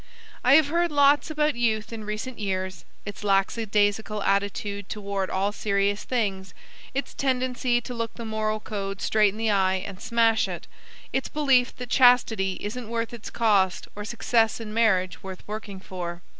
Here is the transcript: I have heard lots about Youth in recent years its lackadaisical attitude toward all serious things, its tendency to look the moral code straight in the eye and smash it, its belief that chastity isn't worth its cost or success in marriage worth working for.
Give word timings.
I 0.43 0.55
have 0.55 0.69
heard 0.69 0.91
lots 0.91 1.29
about 1.29 1.53
Youth 1.53 1.93
in 1.93 2.05
recent 2.05 2.39
years 2.39 2.85
its 3.05 3.23
lackadaisical 3.23 4.23
attitude 4.23 4.89
toward 4.89 5.29
all 5.29 5.51
serious 5.51 6.05
things, 6.05 6.55
its 6.95 7.13
tendency 7.13 7.81
to 7.81 7.93
look 7.93 8.15
the 8.15 8.25
moral 8.25 8.59
code 8.59 8.99
straight 8.99 9.31
in 9.31 9.37
the 9.37 9.51
eye 9.51 9.75
and 9.85 10.01
smash 10.01 10.47
it, 10.47 10.65
its 11.13 11.29
belief 11.29 11.75
that 11.75 11.91
chastity 11.91 12.57
isn't 12.61 12.89
worth 12.89 13.13
its 13.13 13.29
cost 13.29 13.87
or 13.95 14.03
success 14.03 14.59
in 14.59 14.73
marriage 14.73 15.21
worth 15.21 15.47
working 15.47 15.79
for. 15.79 16.23